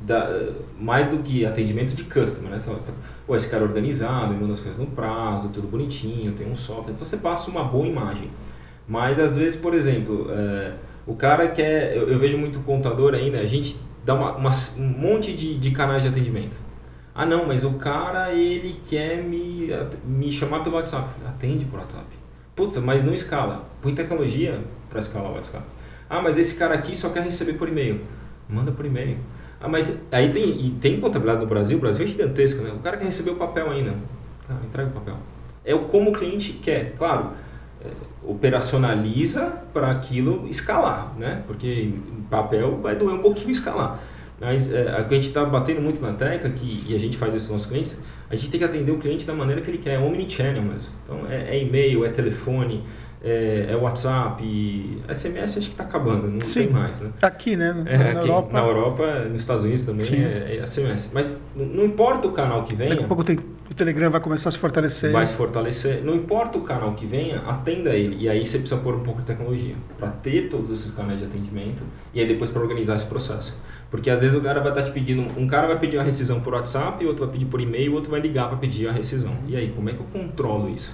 [0.00, 2.58] da, mais do que atendimento de customer, né?
[2.58, 2.92] Você,
[3.30, 6.92] esse cara é organizado, manda as coisas no prazo, tudo bonitinho, tem um software.
[6.92, 8.28] Então você passa uma boa imagem.
[8.88, 10.72] Mas às vezes, por exemplo, é,
[11.06, 11.96] o cara quer.
[11.96, 15.70] Eu, eu, vejo muito contador ainda, a gente dá uma, uma, um monte de, de
[15.70, 16.56] canais de atendimento.
[17.14, 19.68] Ah, não, mas o cara ele quer me,
[20.04, 21.08] me chamar pelo WhatsApp.
[21.26, 22.06] Atende por WhatsApp.
[22.56, 23.68] Putz, mas não escala.
[23.80, 24.60] Põe tecnologia,
[24.92, 25.64] para escalar o WhatsApp.
[26.08, 28.02] Ah, mas esse cara aqui só quer receber por e-mail.
[28.48, 29.16] Manda por e-mail.
[29.60, 32.70] Ah, mas aí tem, e tem contabilidade no Brasil, o Brasil é gigantesco, né?
[32.72, 33.94] O cara quer receber o papel ainda.
[34.48, 35.16] Ah, entrega o papel.
[35.64, 36.94] É o como o cliente quer.
[36.96, 37.30] Claro,
[37.84, 37.88] é,
[38.24, 41.42] operacionaliza para aquilo escalar, né?
[41.46, 41.92] Porque
[42.32, 44.00] papel vai doer um pouquinho escalar.
[44.40, 47.46] Mas é, a gente está batendo muito na tecla que, e a gente faz isso
[47.46, 47.96] com os nossos clientes,
[48.28, 50.92] a gente tem que atender o cliente da maneira que ele quer, é omnichannel mesmo.
[51.04, 52.82] Então é, é e-mail, é telefone,
[53.22, 54.42] é, é WhatsApp,
[55.08, 56.64] SMS acho que está acabando, não Sim.
[56.64, 57.10] tem mais, né?
[57.22, 57.72] Aqui, né?
[57.72, 58.52] Na, é, aqui, Europa.
[58.52, 61.10] Na Europa, nos Estados Unidos também é, é, SMS.
[61.12, 62.90] Mas não importa o canal que venha.
[62.90, 63.38] Daqui a pouco tem,
[63.70, 65.12] o Telegram vai começar a se fortalecer.
[65.12, 66.02] Vai se fortalecer.
[66.02, 68.16] Não importa o canal que venha, atenda ele.
[68.24, 71.26] E aí você precisa pôr um pouco de tecnologia para ter todos esses canais de
[71.26, 73.56] atendimento e aí depois para organizar esse processo.
[73.88, 76.02] Porque às vezes o cara vai estar tá te pedindo, um cara vai pedir a
[76.02, 79.36] rescisão por WhatsApp, outro vai pedir por e-mail, outro vai ligar para pedir a rescisão.
[79.46, 80.92] E aí, como é que eu controlo isso?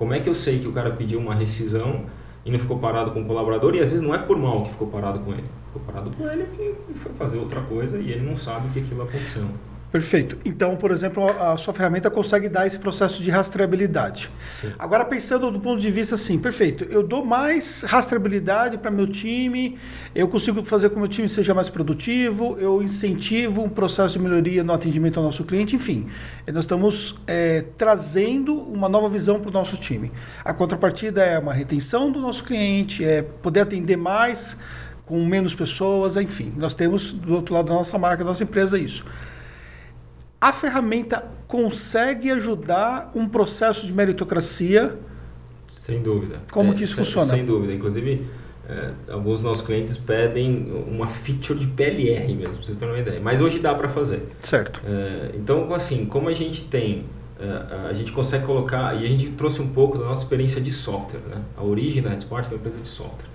[0.00, 2.06] Como é que eu sei que o cara pediu uma rescisão
[2.42, 3.74] e não ficou parado com o colaborador?
[3.74, 5.44] E às vezes não é por mal que ficou parado com ele.
[5.66, 9.02] Ficou parado com ele que foi fazer outra coisa e ele não sabe que aquilo
[9.02, 9.44] aconteceu.
[9.92, 10.38] Perfeito.
[10.44, 14.30] Então, por exemplo, a sua ferramenta consegue dar esse processo de rastreabilidade.
[14.60, 14.72] Sim.
[14.78, 19.76] Agora, pensando do ponto de vista assim, perfeito, eu dou mais rastreabilidade para meu time,
[20.14, 24.12] eu consigo fazer com que o meu time seja mais produtivo, eu incentivo um processo
[24.12, 26.06] de melhoria no atendimento ao nosso cliente, enfim.
[26.46, 30.12] Nós estamos é, trazendo uma nova visão para o nosso time.
[30.44, 34.56] A contrapartida é uma retenção do nosso cliente, é poder atender mais
[35.04, 36.52] com menos pessoas, enfim.
[36.56, 39.04] Nós temos do outro lado da nossa marca, da nossa empresa, isso
[40.40, 44.96] a ferramenta consegue ajudar um processo de meritocracia?
[45.68, 46.40] Sem dúvida.
[46.50, 47.26] Como é, que isso sem, funciona?
[47.26, 47.72] Sem dúvida.
[47.72, 48.26] Inclusive,
[48.68, 53.20] é, alguns dos nossos clientes pedem uma feature de PLR mesmo, vocês terem uma ideia.
[53.20, 54.28] Mas hoje dá para fazer.
[54.40, 54.80] Certo.
[54.86, 57.04] É, então, assim, como a gente tem,
[57.38, 60.70] é, a gente consegue colocar, e a gente trouxe um pouco da nossa experiência de
[60.70, 61.42] software, né?
[61.56, 63.28] A origem da Redsport é uma empresa de software.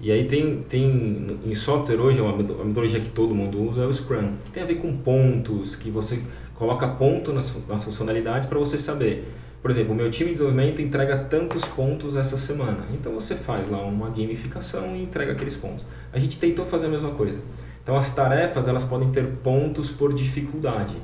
[0.00, 3.92] E aí tem, tem em software hoje, a metodologia que todo mundo usa é o
[3.92, 6.20] Scrum, que tem a ver com pontos, que você
[6.54, 9.32] coloca ponto nas, nas funcionalidades para você saber.
[9.62, 12.84] Por exemplo, o meu time de desenvolvimento entrega tantos pontos essa semana.
[12.92, 15.84] Então você faz lá uma gamificação e entrega aqueles pontos.
[16.12, 17.38] A gente tentou fazer a mesma coisa.
[17.82, 20.94] Então as tarefas elas podem ter pontos por dificuldade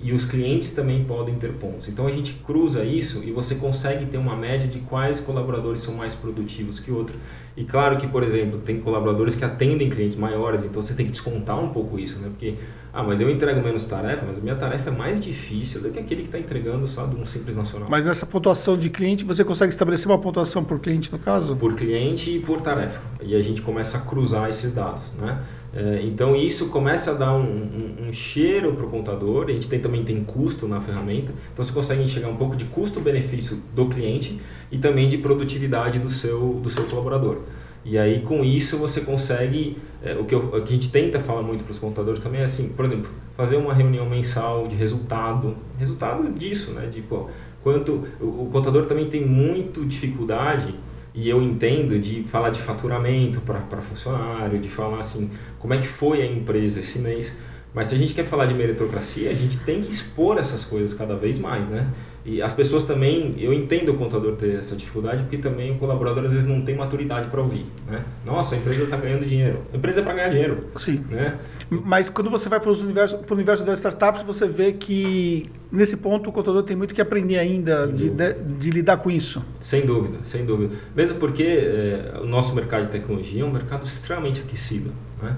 [0.00, 1.88] e os clientes também podem ter pontos.
[1.88, 5.94] Então a gente cruza isso e você consegue ter uma média de quais colaboradores são
[5.94, 7.16] mais produtivos que outro.
[7.56, 11.10] E claro que, por exemplo, tem colaboradores que atendem clientes maiores, então você tem que
[11.10, 12.28] descontar um pouco isso, né?
[12.28, 12.54] Porque,
[12.92, 15.98] ah, mas eu entrego menos tarefa, mas a minha tarefa é mais difícil do que
[15.98, 17.88] aquele que está entregando só de um simples nacional.
[17.90, 21.56] Mas nessa pontuação de cliente, você consegue estabelecer uma pontuação por cliente, no caso?
[21.56, 23.02] Por cliente e por tarefa.
[23.20, 25.42] E a gente começa a cruzar esses dados, né?
[25.78, 29.68] É, então isso começa a dar um, um, um cheiro para o contador, a gente
[29.68, 33.86] tem, também tem custo na ferramenta, então você consegue enxergar um pouco de custo-benefício do
[33.86, 34.40] cliente
[34.72, 37.42] e também de produtividade do seu, do seu colaborador.
[37.84, 41.20] E aí com isso você consegue, é, o, que eu, o que a gente tenta
[41.20, 44.74] falar muito para os contadores também é assim, por exemplo, fazer uma reunião mensal de
[44.74, 46.88] resultado, resultado disso, né?
[46.92, 47.28] De, pô,
[47.62, 50.74] quanto o, o contador também tem muito dificuldade
[51.14, 55.86] e eu entendo de falar de faturamento para funcionário, de falar assim, como é que
[55.86, 57.34] foi a empresa esse mês.
[57.74, 60.92] Mas se a gente quer falar de meritocracia, a gente tem que expor essas coisas
[60.92, 61.86] cada vez mais, né?
[62.30, 66.26] E as pessoas também, eu entendo o contador ter essa dificuldade, porque também o colaborador
[66.26, 68.04] às vezes não tem maturidade para ouvir, né?
[68.22, 69.62] Nossa, a empresa está ganhando dinheiro.
[69.72, 70.58] A empresa é para ganhar dinheiro.
[70.76, 71.02] Sim.
[71.08, 71.38] Né?
[71.70, 76.28] Mas quando você vai para o universo, universo das startups, você vê que nesse ponto
[76.28, 79.42] o contador tem muito que aprender ainda de, de, de, lidar com isso.
[79.58, 80.76] Sem dúvida, sem dúvida.
[80.94, 85.34] Mesmo porque é, o nosso mercado de tecnologia é um mercado extremamente aquecido, né?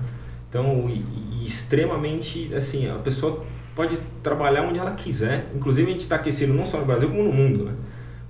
[0.49, 1.05] Então, e,
[1.41, 5.51] e extremamente, assim, a pessoa pode trabalhar onde ela quiser.
[5.55, 7.75] Inclusive, a gente está aquecendo não só no Brasil, como no mundo, né?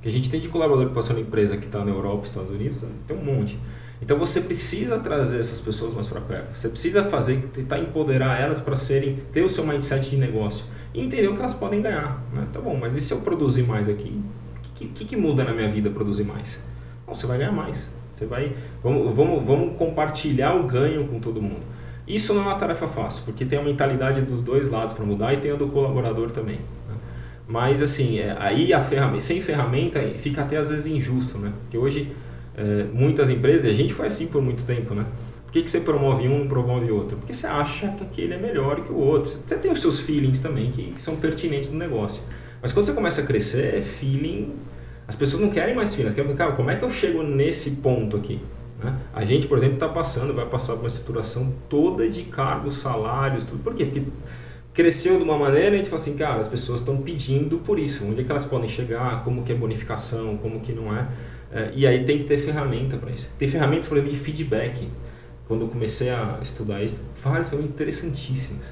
[0.02, 2.50] Que a gente tem de colaborador que passou na empresa que está na Europa, Estados
[2.50, 3.58] Unidos, tem um monte.
[4.02, 6.56] Então você precisa trazer essas pessoas mais para perto.
[6.56, 11.00] Você precisa fazer, tentar empoderar elas para serem, ter o seu mindset de negócio e
[11.00, 12.22] entender o que elas podem ganhar.
[12.32, 12.46] Né?
[12.52, 14.08] Tá bom, mas e se eu produzir mais aqui?
[14.70, 16.58] O que, que, que, muda na minha vida produzir mais?
[17.06, 17.86] Bom, você vai ganhar mais.
[18.08, 21.60] Você vai, vamos, vamos, vamos compartilhar o ganho com todo mundo.
[22.14, 25.32] Isso não é uma tarefa fácil, porque tem a mentalidade dos dois lados para mudar
[25.32, 26.56] e tem a do colaborador também.
[26.56, 26.94] Né?
[27.46, 31.52] Mas assim, é, aí a ferramenta, sem ferramenta fica até às vezes injusto, né?
[31.62, 32.12] Porque hoje
[32.56, 35.06] é, muitas empresas, e a gente foi assim por muito tempo, né?
[35.44, 37.16] Por que, que você promove um e promove outro?
[37.16, 39.30] Porque você acha que aquele é melhor que o outro.
[39.30, 42.22] Você tem os seus feelings também que, que são pertinentes no negócio.
[42.62, 44.54] Mas quando você começa a crescer, feeling.
[45.08, 47.72] As pessoas não querem mais feeling, elas querem, cara, como é que eu chego nesse
[47.72, 48.40] ponto aqui?
[48.82, 48.98] Né?
[49.12, 53.44] A gente, por exemplo, está passando, vai passar por uma estruturação toda de cargos, salários,
[53.44, 53.62] tudo.
[53.62, 53.84] Por quê?
[53.84, 54.02] Porque
[54.72, 57.78] cresceu de uma maneira e a gente fala assim, cara, as pessoas estão pedindo por
[57.78, 58.04] isso.
[58.06, 61.08] Onde é que elas podem chegar, como que é bonificação, como que não é.
[61.52, 63.28] é e aí tem que ter ferramenta para isso.
[63.38, 64.88] Tem ferramentas, por exemplo, de feedback.
[65.46, 68.64] Quando eu comecei a estudar isso, várias ferramentas interessantíssimas.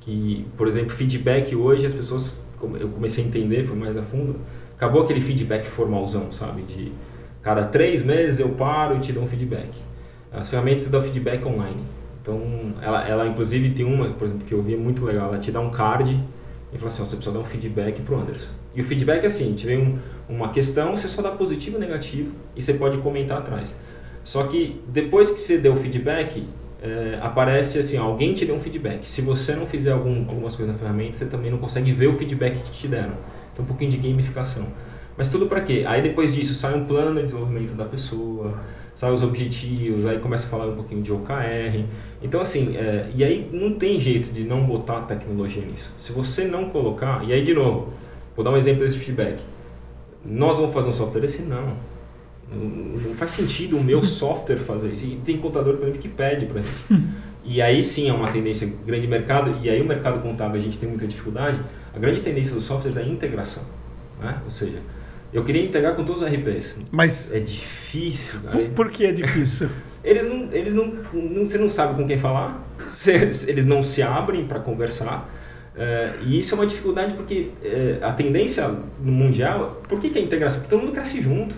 [0.00, 2.32] Que, por exemplo, feedback hoje as pessoas,
[2.78, 4.36] eu comecei a entender, foi mais a fundo,
[4.76, 6.62] acabou aquele feedback formalzão, sabe?
[6.62, 6.92] De
[7.42, 9.70] Cada três meses eu paro e te dou um feedback.
[10.32, 11.82] As ferramentas te dão feedback online.
[12.22, 15.28] Então, ela, ela inclusive tem uma, por exemplo, que eu vi muito legal.
[15.28, 16.22] Ela te dá um card
[16.72, 18.50] e fala assim: você precisa dar um feedback pro Anderson.
[18.74, 19.98] E o feedback é assim: tiver um,
[20.28, 23.74] uma questão, você só dá positivo ou negativo e você pode comentar atrás.
[24.22, 26.46] Só que depois que você deu o feedback,
[26.82, 29.08] é, aparece assim: alguém te deu um feedback.
[29.08, 32.12] Se você não fizer algum, algumas coisas na ferramenta, você também não consegue ver o
[32.12, 33.14] feedback que te deram.
[33.52, 34.68] Então, um pouquinho de gamificação.
[35.20, 35.84] Mas tudo para quê?
[35.86, 38.54] Aí depois disso sai um plano de desenvolvimento da pessoa,
[38.94, 41.84] sai os objetivos, aí começa a falar um pouquinho de OKR.
[42.22, 45.92] Então assim, é, e aí não tem jeito de não botar tecnologia nisso.
[45.98, 47.92] Se você não colocar, e aí de novo,
[48.34, 49.42] vou dar um exemplo desse feedback.
[50.24, 51.42] Nós vamos fazer um software desse?
[51.42, 51.76] Não.
[52.50, 55.04] Não, faz sentido o meu software fazer isso.
[55.04, 57.04] E tem contador, por exemplo, que pede para gente.
[57.44, 60.78] E aí sim é uma tendência grande mercado, e aí o mercado contábil a gente
[60.78, 61.60] tem muita dificuldade.
[61.94, 63.62] A grande tendência dos softwares é a integração.
[64.20, 64.40] Né?
[64.44, 64.78] Ou seja,
[65.32, 66.74] eu queria integrar com todos os RPs.
[66.90, 67.32] Mas.
[67.32, 68.58] É difícil, cara.
[68.58, 69.68] Por, por que é difícil?
[70.02, 70.48] eles não.
[70.52, 71.46] Eles não, não.
[71.46, 72.64] Você não sabe com quem falar,
[73.46, 75.28] eles não se abrem para conversar.
[75.76, 79.80] É, e isso é uma dificuldade porque é, a tendência no mundial.
[79.88, 80.60] Por que, que é a integração?
[80.60, 81.54] Porque todo mundo cresce junto.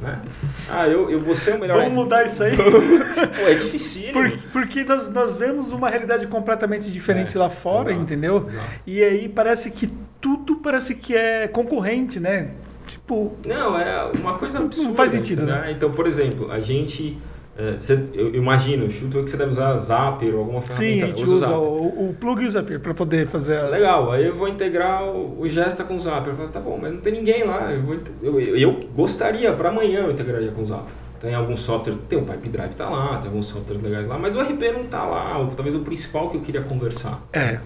[0.00, 0.22] Né?
[0.70, 1.76] Ah, eu, eu vou ser o melhor.
[1.78, 2.56] Vamos mudar isso aí?
[2.56, 4.12] Pô, é difícil.
[4.12, 8.46] Por, porque nós, nós vemos uma realidade completamente diferente é, lá fora, exato, entendeu?
[8.48, 8.68] Exato.
[8.86, 9.88] E aí parece que
[10.20, 12.52] tudo parece que é concorrente, né?
[12.88, 13.36] Tipo.
[13.46, 14.88] Não, é uma coisa absurda.
[14.88, 15.60] Não faz sentido, né?
[15.60, 15.72] né?
[15.72, 17.18] Então, por exemplo, a gente.
[17.56, 17.76] É,
[18.14, 20.96] eu imagino, chuto que você deve usar Zapier ou alguma ferramenta.
[20.96, 23.58] Sim, a gente usa, o, o, plug e o Zapier para poder fazer.
[23.58, 23.66] A...
[23.66, 26.34] Legal, aí eu vou integrar o, o Gesta com o Zapier.
[26.34, 27.72] Eu falo, tá bom, mas não tem ninguém lá.
[27.72, 30.92] Eu, vou, eu, eu gostaria, para amanhã eu integraria com o Zapier.
[31.20, 34.36] Tem algum software, tem o Pipe Drive tá lá, tem alguns softwares legais lá, mas
[34.36, 37.26] o RP não tá lá, ou talvez o principal que eu queria conversar.
[37.32, 37.58] É.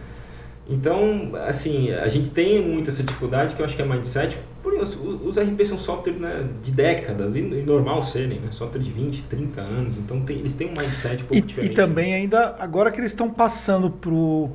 [0.68, 4.74] Então, assim, a gente tem muito essa dificuldade que eu acho que é mindset, por
[4.74, 8.48] isso, os, RP são softwares né, de décadas, e, e normal serem, né?
[8.52, 11.72] Software de 20, 30 anos, então tem, eles têm um mindset um pouco e, diferente.
[11.72, 13.90] E também ainda, agora que eles estão passando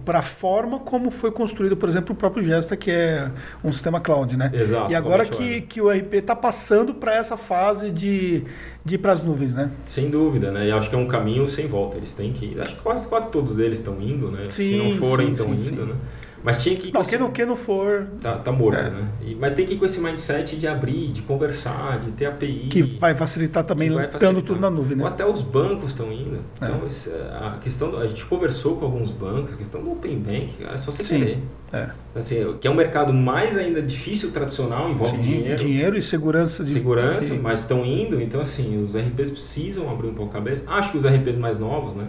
[0.05, 3.29] para a forma como foi construído, por exemplo, o próprio Gesta, que é
[3.61, 4.49] um sistema cloud, né?
[4.53, 4.91] Exato.
[4.91, 8.43] E agora que, que o RP está passando para essa fase de,
[8.85, 9.71] de ir para as nuvens, né?
[9.85, 10.67] Sem dúvida, né?
[10.67, 13.29] E acho que é um caminho sem volta, eles têm que Acho que quase, quase
[13.29, 14.45] todos eles estão indo, né?
[14.49, 15.75] Sim, Se não forem, estão indo, sim.
[15.75, 15.95] né?
[16.47, 17.17] Mas tinha que ir não, esse...
[17.17, 18.07] não, quem não for.
[18.21, 18.89] Tá, tá morto, é.
[18.89, 19.05] né?
[19.21, 22.69] E, mas tem que ir com esse mindset de abrir, de conversar, de ter API.
[22.69, 25.03] Que vai facilitar também, estando tudo na nuvem, né?
[25.03, 26.39] Ou até os bancos estão indo.
[26.55, 27.45] Então, é.
[27.45, 27.91] a questão.
[27.91, 31.03] Do, a gente conversou com alguns bancos, a questão do Open Bank, é só você
[31.03, 31.19] Sim.
[31.19, 31.43] querer.
[31.73, 31.89] É.
[32.15, 35.55] Assim, que é um mercado mais ainda difícil, tradicional, envolve Sim, dinheiro.
[35.57, 36.63] Dinheiro e segurança.
[36.63, 36.71] De...
[36.71, 38.21] Segurança, mas estão indo.
[38.21, 40.63] Então, assim, os RPs precisam abrir um pouco a cabeça.
[40.65, 42.07] Acho que os RPs mais novos, né?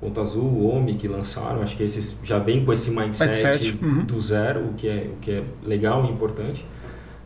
[0.00, 3.78] Ponto Azul, o OMI que lançaram, acho que esses já vem com esse mindset, mindset.
[3.82, 4.04] Uhum.
[4.04, 6.64] do zero, o que, é, o que é legal e importante.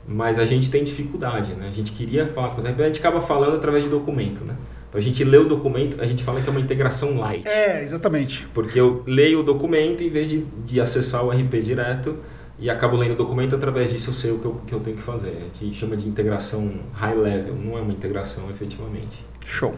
[0.09, 1.69] mas a gente tem dificuldade, né?
[1.69, 4.57] A gente queria falar com a gente acaba falando através de documento, né?
[4.89, 7.47] Então a gente lê o documento, a gente fala que é uma integração light.
[7.47, 8.47] É, exatamente.
[8.53, 12.17] Porque eu leio o documento em vez de, de acessar o RP direto
[12.59, 14.97] e acabo lendo o documento através disso eu sei o que eu, que eu tenho
[14.97, 15.51] que fazer.
[15.53, 19.25] A gente chama de integração high level, não é uma integração efetivamente.
[19.45, 19.75] Show.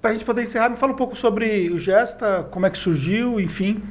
[0.00, 2.78] Para a gente poder encerrar, me fala um pouco sobre o Gesta, como é que
[2.78, 3.82] surgiu, enfim.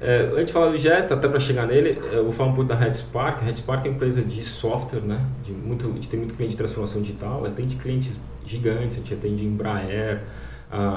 [0.00, 2.68] É, antes de falar do Gesta, até para chegar nele, eu vou falar um pouco
[2.68, 3.42] da RedSpark.
[3.42, 5.20] A RedSpark é uma empresa de software, né?
[5.44, 9.12] De muito, a gente tem muito cliente de transformação digital, atende clientes gigantes, a gente
[9.12, 10.22] atende Embraer,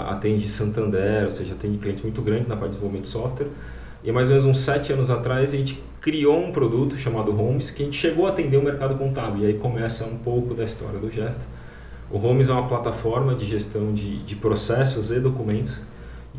[0.07, 3.47] atende Santander, ou seja, atende clientes muito grandes na parte de desenvolvimento de software.
[4.01, 7.69] E mais ou menos uns sete anos atrás a gente criou um produto chamado Homes
[7.69, 9.43] que a gente chegou a atender o mercado contábil.
[9.43, 11.43] E aí começa um pouco da história do Gesta.
[12.11, 15.79] O Homes é uma plataforma de gestão de, de processos e documentos,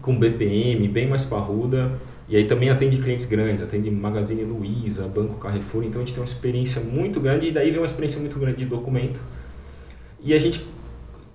[0.00, 1.92] com BPM bem mais parruda,
[2.28, 6.22] e aí também atende clientes grandes, atende Magazine Luiza, Banco Carrefour, então a gente tem
[6.22, 9.20] uma experiência muito grande, e daí vem uma experiência muito grande de documento.
[10.22, 10.64] E a gente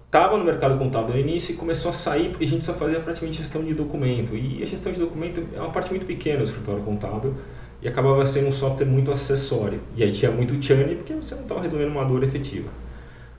[0.09, 2.99] estava no mercado contábil no início e começou a sair porque a gente só fazia
[2.99, 4.35] praticamente gestão de documento.
[4.35, 7.35] E a gestão de documento é uma parte muito pequena do escritório contábil
[7.81, 9.79] e acabava sendo um software muito acessório.
[9.95, 12.69] E aí tinha muito churn porque você não estava resolvendo uma dor efetiva.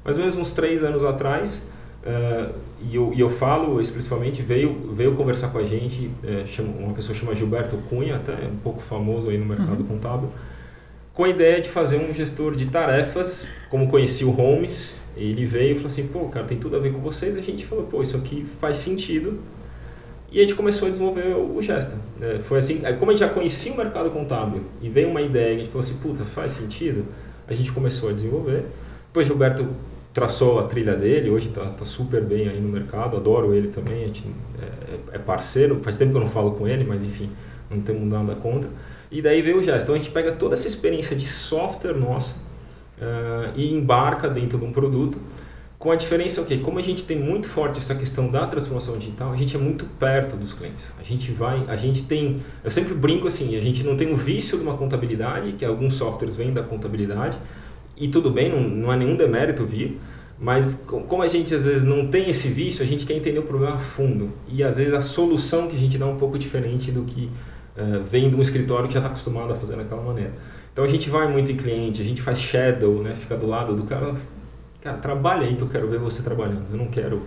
[0.04, 1.62] Mais ou menos uns três anos atrás,
[2.04, 6.72] uh, e, eu, e eu falo especificamente, veio, veio conversar com a gente, uh, chama,
[6.78, 9.86] uma pessoa chama Gilberto Cunha, até um pouco famoso aí no mercado uhum.
[9.86, 10.30] contábil,
[11.12, 15.72] com a ideia de fazer um gestor de tarefas, como conheci o Holmes, ele veio
[15.72, 18.02] e falou assim, pô, cara, tem tudo a ver com vocês, a gente falou, pô,
[18.02, 19.38] isso aqui faz sentido,
[20.32, 21.96] e a gente começou a desenvolver o Gesta.
[22.20, 25.56] É, foi assim, como a gente já conhecia o mercado contábil e veio uma ideia,
[25.56, 27.04] a gente falou assim, puta, faz sentido,
[27.48, 28.64] a gente começou a desenvolver.
[29.10, 29.66] Depois Gilberto
[30.14, 34.04] traçou a trilha dele, hoje está tá super bem aí no mercado, adoro ele também,
[34.04, 34.24] a gente
[34.60, 37.28] é, é, parceiro, faz tempo que eu não falo com ele, mas enfim,
[37.68, 38.70] não temos nada contra.
[39.10, 39.82] E daí veio o gesto.
[39.82, 44.64] Então a gente pega toda essa experiência de software nossa uh, e embarca dentro de
[44.64, 45.18] um produto,
[45.76, 49.32] com a diferença, ok, como a gente tem muito forte essa questão da transformação digital,
[49.32, 50.92] a gente é muito perto dos clientes.
[51.00, 54.16] A gente vai, a gente tem, eu sempre brinco assim, a gente não tem o
[54.16, 57.38] vício de uma contabilidade, que alguns softwares vêm da contabilidade,
[58.00, 60.00] e tudo bem, não, não é nenhum demérito vir,
[60.38, 63.42] mas como a gente às vezes não tem esse vício, a gente quer entender o
[63.42, 64.30] problema a fundo.
[64.48, 67.30] E às vezes a solução que a gente dá é um pouco diferente do que
[67.76, 70.32] uh, vem de um escritório que já está acostumado a fazer daquela maneira.
[70.72, 73.14] Então a gente vai muito em cliente, a gente faz shadow, né?
[73.14, 74.14] fica do lado do cara,
[74.80, 76.64] cara, trabalha aí que eu quero ver você trabalhando.
[76.72, 77.22] Eu não quero,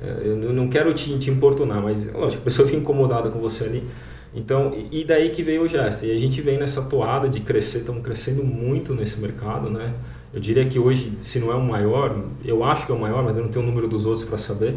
[0.00, 3.62] eh, eu não quero te, te importunar, mas lógico, a pessoa fica incomodada com você
[3.62, 3.86] ali.
[4.34, 6.04] Então, e daí que veio o gesto.
[6.04, 9.94] E a gente vem nessa toada de crescer, estamos crescendo muito nesse mercado, né?
[10.36, 13.24] Eu diria que hoje, se não é o maior, eu acho que é o maior,
[13.24, 14.74] mas eu não tenho o número dos outros para saber.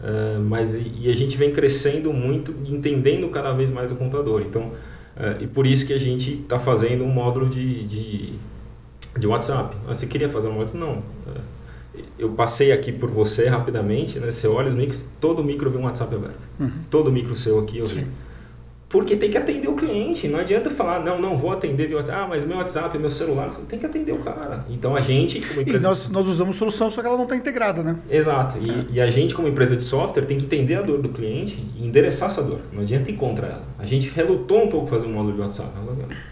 [0.00, 4.42] Uh, mas e, e, a gente vem crescendo muito, entendendo cada vez mais o contador.
[4.42, 8.32] Então, uh, e por isso que a gente está fazendo um módulo de, de,
[9.16, 9.76] de WhatsApp.
[9.86, 10.84] Ah, você queria fazer um WhatsApp?
[10.84, 10.98] Não.
[10.98, 11.40] Uh,
[12.18, 14.32] eu passei aqui por você rapidamente, né?
[14.32, 16.48] Você olha os micros, todo micro vê um WhatsApp aberto.
[16.58, 16.70] Uhum.
[16.90, 18.00] Todo micro seu aqui eu vi.
[18.00, 18.06] Sim.
[18.88, 20.28] Porque tem que atender o cliente.
[20.28, 22.18] Não adianta falar, não, não vou atender WhatsApp.
[22.18, 23.50] Ah, mas meu WhatsApp, meu celular.
[23.68, 24.64] Tem que atender o cara.
[24.70, 25.78] Então a gente, como empresa.
[25.78, 27.96] E nós, nós usamos solução, só que ela não está integrada, né?
[28.08, 28.58] Exato.
[28.58, 28.86] E, é.
[28.92, 31.86] e, a gente, como empresa de software, tem que entender a dor do cliente e
[31.86, 32.60] endereçar essa dor.
[32.72, 33.62] Não adianta ir contra ela.
[33.76, 35.70] A gente relutou um pouco fazer um módulo de WhatsApp.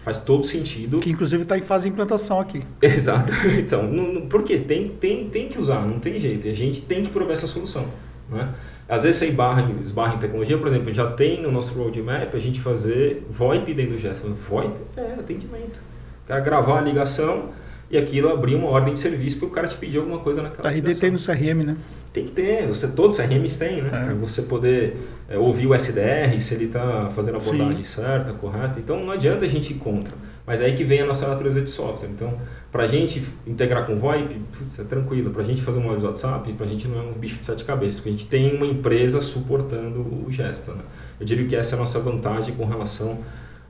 [0.03, 0.99] Faz todo sentido.
[0.99, 2.61] Que inclusive está em fase de implantação aqui.
[2.81, 3.31] Exato.
[3.59, 4.57] Então, não, por quê?
[4.59, 6.47] Tem, tem, tem que usar, não tem jeito.
[6.47, 7.85] E a gente tem que prover essa solução.
[8.29, 8.49] Né?
[8.87, 12.39] Às vezes você esbarra, esbarra em tecnologia, por exemplo, já tem no nosso roadmap a
[12.39, 14.27] gente fazer VoIP dentro do gesto.
[14.27, 15.81] VoIP é atendimento.
[16.23, 17.49] O cara gravar a ligação
[17.89, 20.67] e aquilo abrir uma ordem de serviço para o cara te pedir alguma coisa naquela
[20.67, 21.77] A RD tem no CRM, né?
[22.13, 23.89] Tem que ter, você, todos os CRMs têm, né?
[23.89, 24.05] É.
[24.05, 28.01] Para você poder é, ouvir o SDR, se ele está fazendo a abordagem Sim.
[28.01, 28.79] certa, correta.
[28.79, 30.15] Então não adianta a gente ir contra.
[30.45, 32.09] Mas é aí que vem a nossa natureza de software.
[32.09, 32.37] Então,
[32.71, 35.31] para a gente integrar com VoIP, putz, é tranquilo.
[35.31, 37.39] Para a gente fazer um móvel de WhatsApp, para a gente não é um bicho
[37.39, 37.95] de sete cabeças.
[37.95, 40.73] Porque a gente tem uma empresa suportando o Gesta.
[40.73, 40.81] Né?
[41.19, 43.17] Eu diria que essa é a nossa vantagem com relação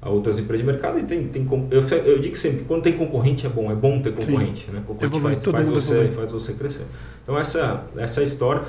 [0.02, 1.00] a outras empresas de mercado.
[1.00, 3.72] E tem, tem, eu, eu digo sempre que quando tem concorrente é bom.
[3.72, 4.70] É bom ter concorrente.
[4.70, 4.84] Né?
[4.86, 6.86] Concorrente faz, faz, você, faz você crescer.
[7.24, 8.64] Então, essa, essa é a história.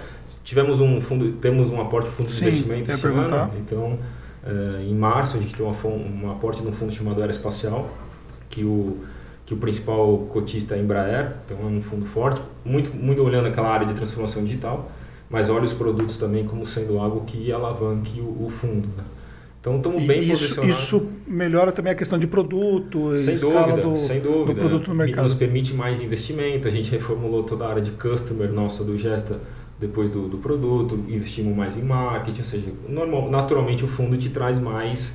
[0.44, 3.50] Tivemos um fundo, temos um aporte de fundo Sim, de investimento esse ano.
[3.58, 3.98] Então,
[4.82, 7.90] em março a gente tem uma, um aporte num fundo chamado Aeroespacial,
[8.48, 8.98] que o,
[9.44, 13.48] que o principal cotista é a Embraer, então é um fundo forte, muito, muito olhando
[13.48, 14.90] aquela área de transformação digital,
[15.28, 18.88] mas olha os produtos também como sendo algo que alavanque o, o fundo.
[18.96, 19.04] Né?
[19.60, 20.78] Então estamos bem isso, posicionados.
[20.78, 24.54] Isso melhora também a questão de produto, sem dúvida, do, sem dúvida.
[24.54, 25.24] do produto no mercado.
[25.24, 29.40] Nos permite mais investimento, a gente reformulou toda a área de customer nossa do Gesta
[29.78, 34.30] depois do, do produto, investimos mais em marketing, ou seja, normal, naturalmente o fundo te
[34.30, 35.12] traz mais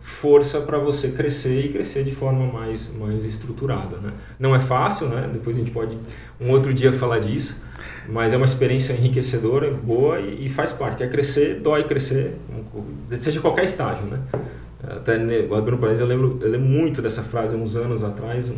[0.00, 3.98] força para você crescer e crescer de forma mais, mais estruturada.
[3.98, 4.12] Né?
[4.38, 5.28] Não é fácil, né?
[5.32, 5.96] depois a gente pode
[6.40, 7.60] um outro dia falar disso,
[8.08, 11.02] mas é uma experiência enriquecedora, boa e, e faz parte.
[11.02, 12.36] É crescer, dói crescer,
[13.16, 14.06] seja qualquer estágio.
[14.06, 14.18] Né?
[14.82, 18.48] Até abrindo país, eu lembro, eu lembro muito dessa frase uns anos atrás.
[18.48, 18.56] Um,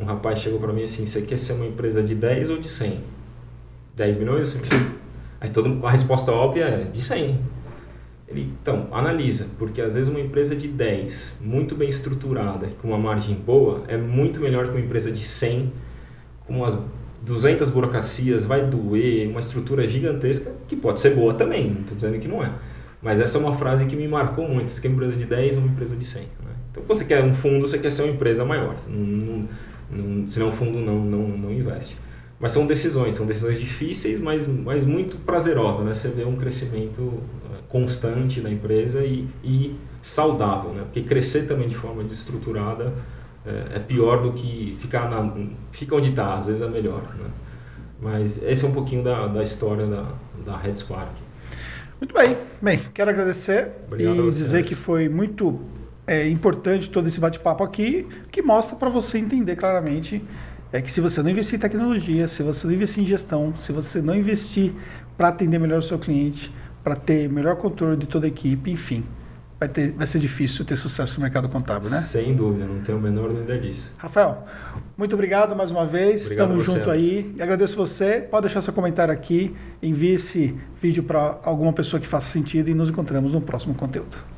[0.00, 2.68] um rapaz chegou para mim assim: Você quer ser uma empresa de 10 ou de
[2.68, 3.00] 100?
[3.96, 4.48] 10 milhões?
[4.48, 4.94] Sim.
[5.40, 7.38] Aí todo, a resposta óbvia é de 100.
[8.26, 12.98] Ele, então, analisa, porque às vezes uma empresa de 10, muito bem estruturada, com uma
[12.98, 15.72] margem boa, é muito melhor que uma empresa de 100,
[16.46, 16.76] com umas
[17.22, 22.18] 200 burocracias, vai doer, uma estrutura gigantesca, que pode ser boa também, não estou dizendo
[22.18, 22.50] que não é.
[23.02, 24.70] Mas essa é uma frase que me marcou muito.
[24.70, 26.22] Você quer uma empresa de 10 ou uma empresa de 100?
[26.22, 26.28] Né?
[26.70, 28.78] Então, quando você quer um fundo, você quer ser uma empresa maior.
[28.78, 29.48] Você não, não,
[29.90, 31.98] não, senão o fundo não, não, não investe.
[32.44, 35.82] Mas são decisões, são decisões difíceis, mas, mas muito prazerosas.
[35.82, 35.94] Né?
[35.94, 40.74] Você vê um crescimento eh, constante da empresa e, e saudável.
[40.74, 40.82] Né?
[40.82, 42.92] Porque crescer também de forma desestruturada
[43.46, 45.34] é, é pior do que ficar na,
[45.72, 47.00] fica onde está, às vezes é melhor.
[47.18, 47.30] Né?
[47.98, 50.12] Mas esse é um pouquinho da, da história da,
[50.44, 51.16] da Red Spark.
[51.98, 52.36] Muito bem.
[52.60, 55.62] Bem, quero agradecer Obrigado e dizer que foi muito
[56.06, 60.22] é, importante todo esse bate-papo aqui, que mostra para você entender claramente
[60.74, 63.70] é que se você não investir em tecnologia, se você não investir em gestão, se
[63.70, 64.72] você não investir
[65.16, 66.52] para atender melhor o seu cliente,
[66.82, 69.04] para ter melhor controle de toda a equipe, enfim,
[69.56, 72.00] vai, ter, vai ser difícil ter sucesso no mercado contábil, né?
[72.00, 73.92] Sem dúvida, não tenho a menor dúvida disso.
[73.96, 74.44] Rafael,
[74.96, 76.24] muito obrigado mais uma vez.
[76.24, 77.32] Obrigado Estamos junto aí.
[77.36, 78.26] E agradeço você.
[78.28, 82.74] Pode deixar seu comentário aqui, envie esse vídeo para alguma pessoa que faça sentido e
[82.74, 84.33] nos encontramos no próximo conteúdo.